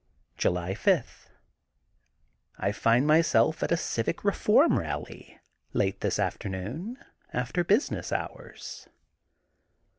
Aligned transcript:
July 0.35 0.73
5:— 0.73 1.29
^I 2.59 2.73
find 2.73 3.05
myself 3.05 3.61
at 3.61 3.71
a 3.71 3.77
civic 3.77 4.23
reform 4.23 4.79
rally 4.79 5.39
late 5.73 6.01
this 6.01 6.17
afternoon, 6.17 6.97
after 7.31 7.63
business 7.63 8.11
hours. 8.11 8.87